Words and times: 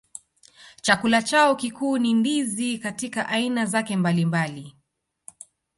Chakula 0.81 1.21
chao 1.21 1.55
kikuu 1.55 1.97
ni 1.97 2.13
ndizi 2.13 2.77
katika 2.77 3.27
aina 3.29 3.65
zake 3.65 3.97
mbalimbali 3.97 4.75